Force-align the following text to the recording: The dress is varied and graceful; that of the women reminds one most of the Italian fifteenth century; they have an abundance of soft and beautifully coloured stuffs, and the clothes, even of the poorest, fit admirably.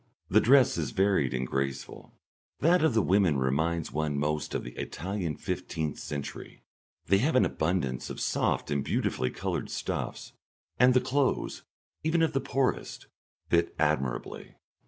The 0.31 0.41
dress 0.41 0.79
is 0.79 0.89
varied 0.89 1.31
and 1.31 1.45
graceful; 1.45 2.15
that 2.59 2.83
of 2.83 2.95
the 2.95 3.03
women 3.03 3.37
reminds 3.37 3.91
one 3.91 4.17
most 4.17 4.55
of 4.55 4.63
the 4.63 4.71
Italian 4.71 5.35
fifteenth 5.35 5.99
century; 5.99 6.63
they 7.05 7.19
have 7.19 7.35
an 7.35 7.45
abundance 7.45 8.09
of 8.09 8.19
soft 8.19 8.71
and 8.71 8.83
beautifully 8.83 9.29
coloured 9.29 9.69
stuffs, 9.69 10.33
and 10.79 10.95
the 10.95 11.01
clothes, 11.01 11.61
even 12.03 12.23
of 12.23 12.33
the 12.33 12.41
poorest, 12.41 13.05
fit 13.49 13.75
admirably. 13.77 14.55